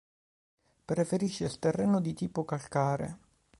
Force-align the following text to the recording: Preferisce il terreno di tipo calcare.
Preferisce 0.85 1.43
il 1.45 1.59
terreno 1.59 2.01
di 2.01 2.15
tipo 2.15 2.43
calcare. 2.43 3.17